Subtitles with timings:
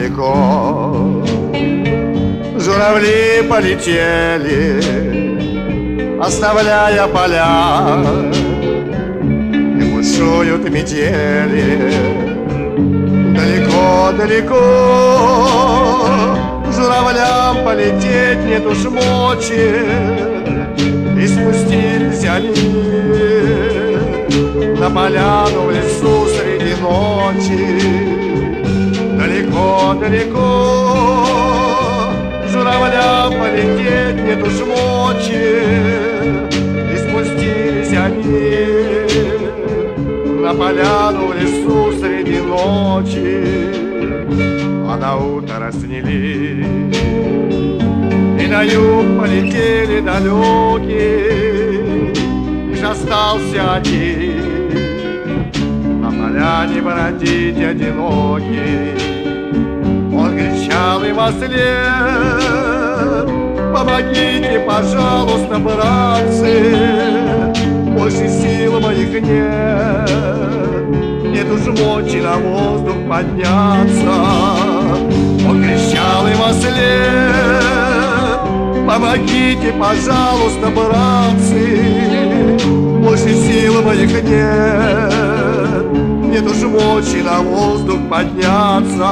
[0.00, 1.22] Далеко-далеко
[2.58, 4.80] Журавли полетели
[6.20, 8.02] Оставляя поля.
[9.22, 11.92] И бушуют метели.
[13.34, 14.64] Далеко-далеко
[16.72, 19.84] Журавлям полететь нет уж мочи.
[21.18, 22.54] И спустились они
[24.78, 28.29] На поляну в лесу среди ночи
[29.60, 30.50] далеко-далеко
[32.48, 34.58] Журавля полететь нет уж
[36.90, 38.54] И спустились они
[40.42, 43.40] На поляну в лесу среди ночи.
[44.88, 46.66] А на утро снялись
[48.40, 51.50] И на юг полетели далекие
[52.70, 54.60] Лишь остался один.
[56.00, 59.10] На поляне бродить одинокий
[60.40, 61.50] кричал им во след
[63.74, 66.74] Помогите, пожалуйста, братцы
[67.96, 70.10] Больше сил моих нет.
[71.24, 74.14] Нет уж мочи на воздух подняться
[75.48, 77.60] Он кричал им во след
[78.86, 82.58] Помогите, пожалуйста, братцы
[83.02, 85.84] Больше сил моих нет
[86.32, 89.10] Нет уж мочи на воздух подняться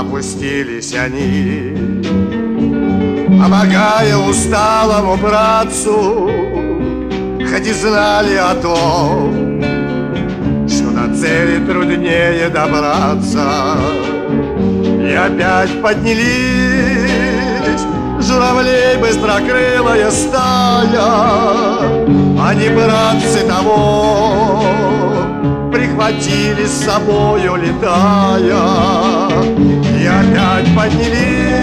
[0.00, 1.76] опустились они,
[3.40, 6.30] Помогая усталому братцу,
[7.50, 9.60] Хоть и знали о том,
[10.68, 13.76] Что до цели труднее добраться.
[15.00, 17.08] И опять поднялись
[18.20, 21.80] Журавлей быстрокрылая стая,
[22.40, 24.62] Они, братцы, того
[25.72, 29.08] Прихватили с собою летая
[30.08, 31.58] опять поднялись.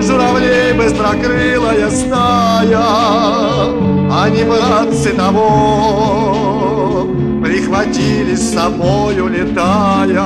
[0.00, 2.80] Журавлей быстрокрылая стая
[4.10, 7.06] Они, братцы, того
[7.44, 10.24] Прихватили с собою, летая.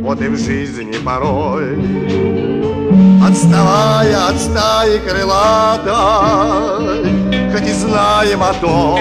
[0.00, 1.76] Вот и в жизни порой.
[3.22, 5.92] Отставая от стаи крылатой
[7.52, 8.98] Хоть и знаем о том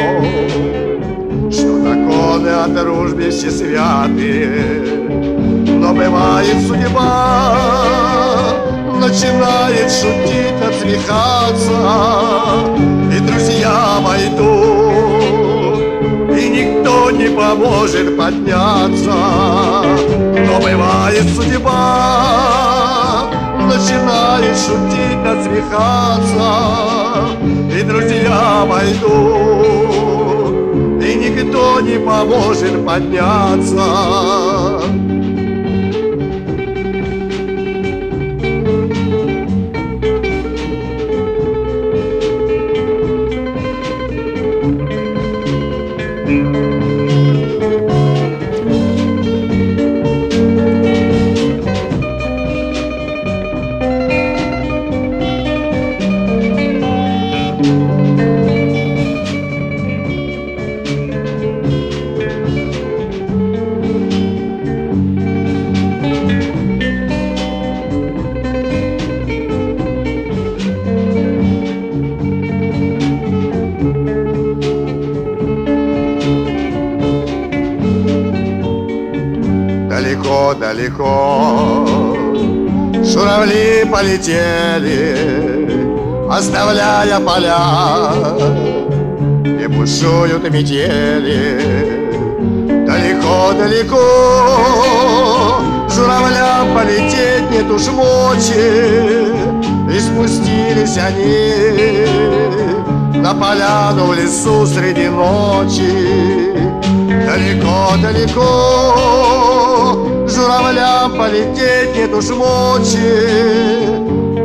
[1.50, 5.07] Что законы о дружбе все святые
[5.98, 7.58] бывает судьба.
[9.00, 11.80] Начинает шутить, отсмехаться
[13.16, 15.82] И друзья войдут
[16.38, 19.16] И никто не поможет подняться.
[20.48, 22.58] Но бывает судьба.
[23.68, 26.50] Начинает шутить, отсмехаться
[27.78, 30.54] И друзья войдут
[31.04, 33.84] И никто не поможет подняться
[80.54, 81.86] далеко.
[83.04, 85.18] Журавли полетели,
[86.30, 88.14] оставляя поля
[89.44, 92.08] И бушуют метели.
[92.88, 94.00] Далеко-далеко
[95.90, 99.34] Журавлям полететь нет уж мочи
[99.94, 102.06] И спустились они
[103.22, 105.92] На поляну в лесу среди ночи.
[107.26, 108.48] Далеко-далеко
[110.38, 113.00] журавлям полететь нет уж мочи.